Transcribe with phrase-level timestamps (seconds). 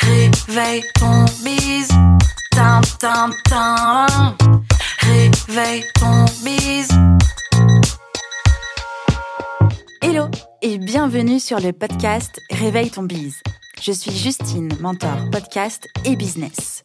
[0.00, 1.88] Réveille ton bise.
[2.50, 4.06] Tin, tin, tin.
[5.00, 6.88] Réveille ton bise.
[10.02, 10.26] Hello
[10.62, 13.40] et bienvenue sur le podcast Réveille ton bise.
[13.80, 16.84] Je suis Justine, mentor podcast et business.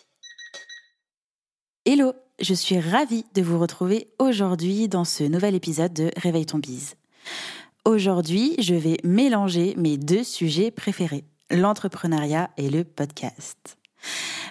[1.83, 6.59] Hello, je suis ravie de vous retrouver aujourd'hui dans ce nouvel épisode de Réveille ton
[6.59, 6.93] bise.
[7.85, 13.79] Aujourd'hui, je vais mélanger mes deux sujets préférés, l'entrepreneuriat et le podcast.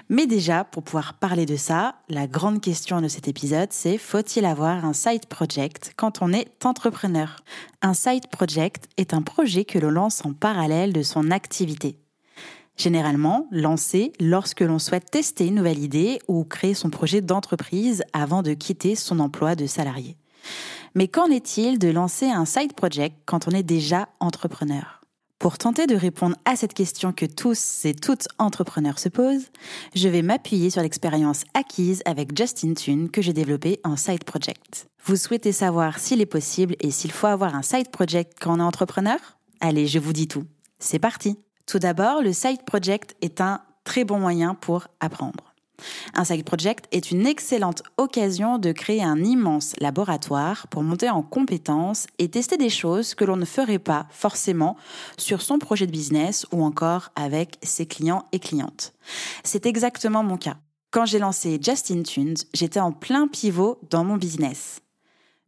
[0.08, 4.44] Mais déjà, pour pouvoir parler de ça, la grande question de cet épisode, c'est faut-il
[4.44, 7.36] avoir un side project quand on est entrepreneur?
[7.80, 11.96] Un side project est un projet que l'on lance en parallèle de son activité.
[12.76, 18.42] Généralement, lancé lorsque l'on souhaite tester une nouvelle idée ou créer son projet d'entreprise avant
[18.42, 20.16] de quitter son emploi de salarié.
[20.94, 25.00] Mais qu'en est-il de lancer un side project quand on est déjà entrepreneur?
[25.38, 29.46] Pour tenter de répondre à cette question que tous et toutes entrepreneurs se posent,
[29.94, 34.88] je vais m'appuyer sur l'expérience acquise avec Justin Tune que j'ai développée en side project.
[35.06, 38.60] Vous souhaitez savoir s'il est possible et s'il faut avoir un side project quand on
[38.60, 39.18] est entrepreneur?
[39.60, 40.44] Allez, je vous dis tout.
[40.78, 41.38] C'est parti.
[41.70, 45.54] Tout d'abord, le side project est un très bon moyen pour apprendre.
[46.14, 51.22] Un side project est une excellente occasion de créer un immense laboratoire pour monter en
[51.22, 54.76] compétences et tester des choses que l'on ne ferait pas forcément
[55.16, 58.92] sur son projet de business ou encore avec ses clients et clientes.
[59.44, 60.56] C'est exactement mon cas.
[60.90, 64.80] Quand j'ai lancé Justin Tunes, j'étais en plein pivot dans mon business.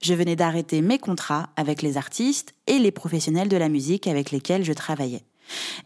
[0.00, 4.30] Je venais d'arrêter mes contrats avec les artistes et les professionnels de la musique avec
[4.30, 5.24] lesquels je travaillais.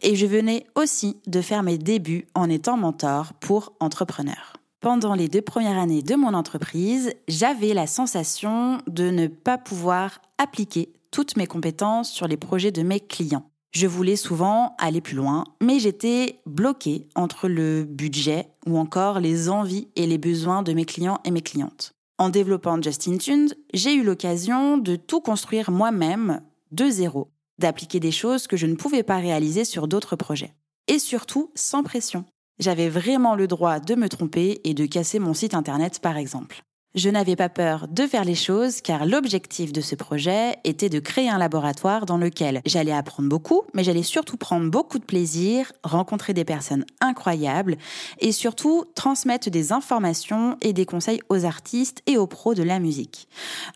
[0.01, 4.53] Et je venais aussi de faire mes débuts en étant mentor pour entrepreneurs.
[4.79, 10.21] Pendant les deux premières années de mon entreprise, j'avais la sensation de ne pas pouvoir
[10.37, 13.49] appliquer toutes mes compétences sur les projets de mes clients.
[13.71, 19.49] Je voulais souvent aller plus loin, mais j'étais bloquée entre le budget ou encore les
[19.49, 21.91] envies et les besoins de mes clients et mes clientes.
[22.17, 26.41] En développant Justin Tunes, j'ai eu l'occasion de tout construire moi-même
[26.71, 27.29] de zéro
[27.59, 30.53] d'appliquer des choses que je ne pouvais pas réaliser sur d'autres projets.
[30.87, 32.25] Et surtout, sans pression.
[32.59, 36.63] J'avais vraiment le droit de me tromper et de casser mon site internet par exemple.
[36.95, 40.99] Je n'avais pas peur de faire les choses car l'objectif de ce projet était de
[40.99, 45.71] créer un laboratoire dans lequel j'allais apprendre beaucoup, mais j'allais surtout prendre beaucoup de plaisir,
[45.83, 47.77] rencontrer des personnes incroyables
[48.19, 52.79] et surtout transmettre des informations et des conseils aux artistes et aux pros de la
[52.79, 53.27] musique.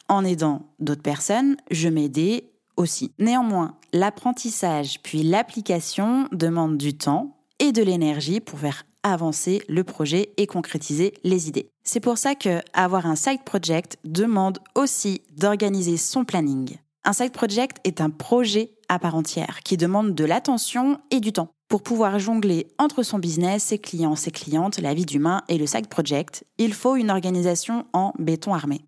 [0.08, 3.12] En aidant d'autres personnes, je m'aidais aussi.
[3.20, 10.34] Néanmoins, l'apprentissage puis l'application demandent du temps et de l'énergie pour faire avancer le projet
[10.38, 11.70] et concrétiser les idées.
[11.84, 16.78] C'est pour ça que avoir un side project demande aussi d'organiser son planning.
[17.04, 21.34] Un side project est un projet à part entière qui demande de l'attention et du
[21.34, 21.50] temps.
[21.68, 25.66] Pour pouvoir jongler entre son business, ses clients, ses clientes, la vie d'humain et le
[25.66, 28.82] side project, il faut une organisation en béton armé.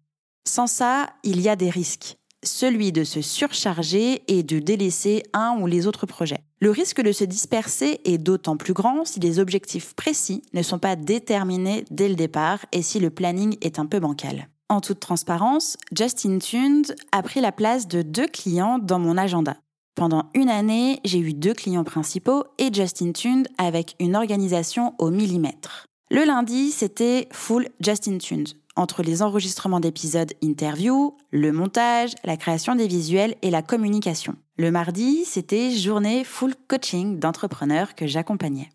[0.46, 5.58] Sans ça, il y a des risques celui de se surcharger et de délaisser un
[5.59, 6.44] ou les autres projets.
[6.59, 10.80] Le risque de se disperser est d'autant plus grand si les objectifs précis ne sont
[10.80, 14.48] pas déterminés dès le départ et si le planning est un peu bancal.
[14.70, 19.58] En toute transparence, Justin Tuned a pris la place de deux clients dans mon agenda.
[19.96, 25.12] Pendant une année, j'ai eu deux clients principaux et Justin Tuned avec une organisation au
[25.12, 25.86] millimètre.
[26.09, 32.75] Le lundi, c'était full Justin Tuned entre les enregistrements d'épisodes interview, le montage, la création
[32.75, 34.35] des visuels et la communication.
[34.57, 38.69] Le mardi, c'était journée full coaching d'entrepreneurs que j'accompagnais.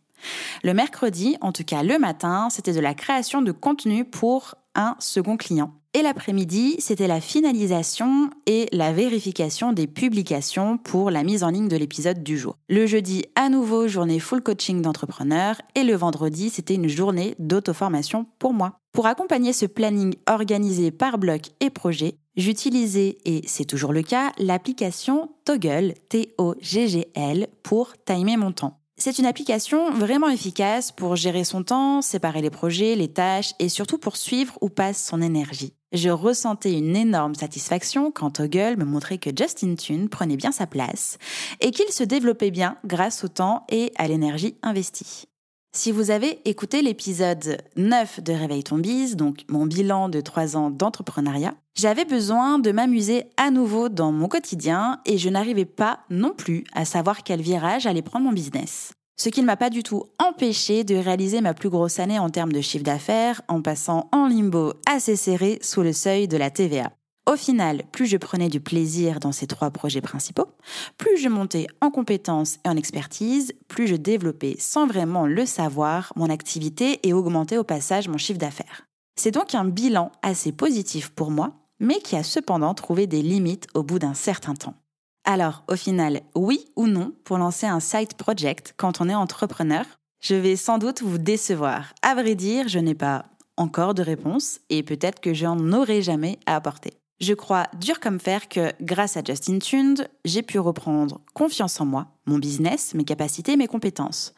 [0.64, 4.96] Le mercredi, en tout cas le matin, c'était de la création de contenu pour un
[4.98, 5.72] second client.
[5.94, 11.66] Et l'après-midi, c'était la finalisation et la vérification des publications pour la mise en ligne
[11.66, 12.56] de l'épisode du jour.
[12.68, 15.60] Le jeudi, à nouveau, journée full coaching d'entrepreneurs.
[15.74, 18.80] Et le vendredi, c'était une journée d'auto-formation pour moi.
[18.98, 24.32] Pour accompagner ce planning organisé par bloc et projet, j'utilisais, et c'est toujours le cas,
[24.38, 28.80] l'application Toggle, T-O-G-G-L, pour timer mon temps.
[28.96, 33.68] C'est une application vraiment efficace pour gérer son temps, séparer les projets, les tâches et
[33.68, 35.74] surtout pour suivre où passe son énergie.
[35.92, 40.66] Je ressentais une énorme satisfaction quand Toggle me montrait que Justin Tune prenait bien sa
[40.66, 41.18] place
[41.60, 45.28] et qu'il se développait bien grâce au temps et à l'énergie investie.
[45.72, 50.56] Si vous avez écouté l'épisode 9 de Réveille ton bise, donc mon bilan de 3
[50.56, 56.00] ans d'entrepreneuriat, j'avais besoin de m'amuser à nouveau dans mon quotidien et je n'arrivais pas
[56.10, 58.92] non plus à savoir quel virage allait prendre mon business.
[59.20, 62.30] Ce qui ne m'a pas du tout empêché de réaliser ma plus grosse année en
[62.30, 66.50] termes de chiffre d'affaires en passant en limbo assez serré sous le seuil de la
[66.50, 66.92] TVA.
[67.28, 70.46] Au final, plus je prenais du plaisir dans ces trois projets principaux,
[70.96, 76.10] plus je montais en compétences et en expertise, plus je développais sans vraiment le savoir
[76.16, 78.86] mon activité et augmentais au passage mon chiffre d'affaires.
[79.20, 83.66] C'est donc un bilan assez positif pour moi, mais qui a cependant trouvé des limites
[83.74, 84.76] au bout d'un certain temps.
[85.24, 89.84] Alors, au final, oui ou non pour lancer un side project quand on est entrepreneur?
[90.22, 91.92] Je vais sans doute vous décevoir.
[92.00, 93.26] À vrai dire, je n'ai pas
[93.58, 96.94] encore de réponse et peut-être que j'en aurai jamais à apporter.
[97.20, 101.84] Je crois dur comme fer que grâce à Justin Tund, j'ai pu reprendre confiance en
[101.84, 104.34] moi, mon business, mes capacités, mes compétences.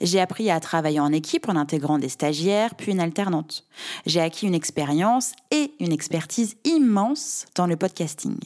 [0.00, 3.68] J'ai appris à travailler en équipe en intégrant des stagiaires puis une alternante.
[4.04, 8.38] J'ai acquis une expérience et une expertise immense dans le podcasting.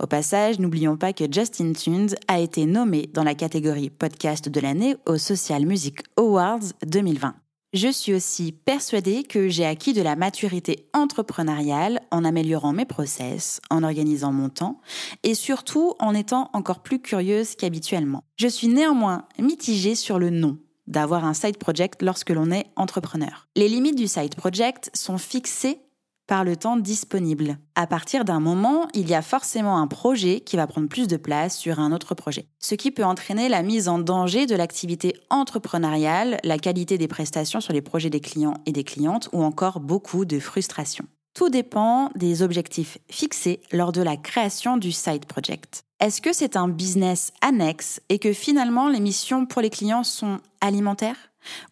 [0.00, 4.60] Au passage, n'oublions pas que Justin Tund a été nommé dans la catégorie podcast de
[4.60, 7.34] l'année au Social Music Awards 2020.
[7.74, 13.60] Je suis aussi persuadée que j'ai acquis de la maturité entrepreneuriale en améliorant mes process,
[13.68, 14.80] en organisant mon temps
[15.24, 18.22] et surtout en étant encore plus curieuse qu'habituellement.
[18.36, 20.56] Je suis néanmoins mitigée sur le nom
[20.86, 23.48] d'avoir un side project lorsque l'on est entrepreneur.
[23.56, 25.80] Les limites du side project sont fixées
[26.26, 27.58] par le temps disponible.
[27.74, 31.16] À partir d'un moment, il y a forcément un projet qui va prendre plus de
[31.16, 35.14] place sur un autre projet, ce qui peut entraîner la mise en danger de l'activité
[35.30, 39.80] entrepreneuriale, la qualité des prestations sur les projets des clients et des clientes ou encore
[39.80, 41.06] beaucoup de frustration.
[41.34, 45.82] Tout dépend des objectifs fixés lors de la création du side project.
[45.98, 50.38] Est-ce que c'est un business annexe et que finalement les missions pour les clients sont
[50.60, 51.16] alimentaires?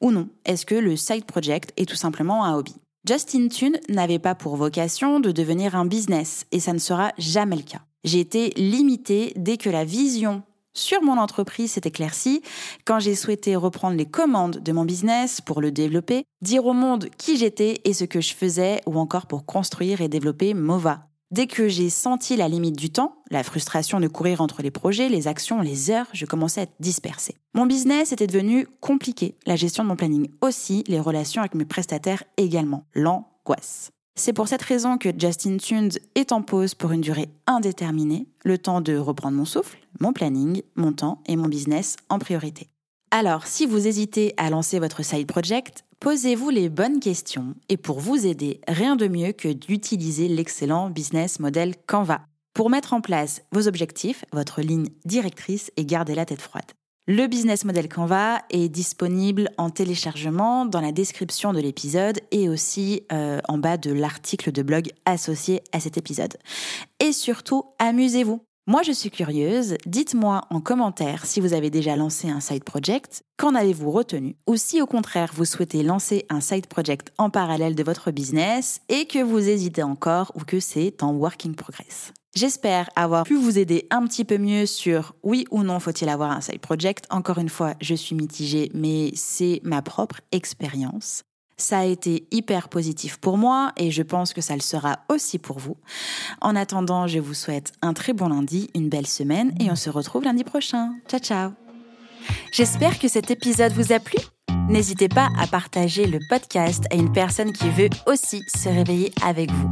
[0.01, 0.29] Ou non?
[0.45, 2.75] Est-ce que le side project est tout simplement un hobby?
[3.05, 7.57] Justin Tune n'avait pas pour vocation de devenir un business et ça ne sera jamais
[7.57, 7.81] le cas.
[8.05, 12.43] J'ai été limitée dès que la vision sur mon entreprise s'est éclaircie,
[12.85, 17.09] quand j'ai souhaité reprendre les commandes de mon business pour le développer, dire au monde
[17.19, 21.47] qui j'étais et ce que je faisais ou encore pour construire et développer MOVA, Dès
[21.47, 25.29] que j'ai senti la limite du temps, la frustration de courir entre les projets, les
[25.29, 27.37] actions, les heures, je commençais à être dispersée.
[27.55, 31.65] Mon business était devenu compliqué, la gestion de mon planning aussi, les relations avec mes
[31.65, 33.93] prestataires également, l'angoisse.
[34.15, 38.59] C'est pour cette raison que Justin Tunes est en pause pour une durée indéterminée, le
[38.59, 42.69] temps de reprendre mon souffle, mon planning, mon temps et mon business en priorité.
[43.11, 48.01] Alors, si vous hésitez à lancer votre side project, Posez-vous les bonnes questions et pour
[48.01, 52.23] vous aider, rien de mieux que d'utiliser l'excellent business model Canva
[52.55, 56.65] pour mettre en place vos objectifs, votre ligne directrice et garder la tête froide.
[57.07, 63.05] Le business model Canva est disponible en téléchargement dans la description de l'épisode et aussi
[63.13, 66.37] euh, en bas de l'article de blog associé à cet épisode.
[66.99, 68.41] Et surtout, amusez-vous.
[68.69, 69.77] Moi, je suis curieuse.
[69.87, 74.55] Dites-moi en commentaire si vous avez déjà lancé un side project, qu'en avez-vous retenu, ou
[74.55, 79.07] si au contraire vous souhaitez lancer un side project en parallèle de votre business et
[79.07, 82.13] que vous hésitez encore ou que c'est en working progress.
[82.37, 86.31] J'espère avoir pu vous aider un petit peu mieux sur oui ou non faut-il avoir
[86.31, 87.07] un side project.
[87.11, 91.25] Encore une fois, je suis mitigée, mais c'est ma propre expérience.
[91.63, 95.39] Ça a été hyper positif pour moi et je pense que ça le sera aussi
[95.39, 95.77] pour vous.
[96.41, 99.89] En attendant, je vous souhaite un très bon lundi, une belle semaine et on se
[99.89, 100.97] retrouve lundi prochain.
[101.07, 101.53] Ciao ciao
[102.53, 104.19] J'espère que cet épisode vous a plu.
[104.69, 109.53] N'hésitez pas à partager le podcast à une personne qui veut aussi se réveiller avec
[109.53, 109.71] vous.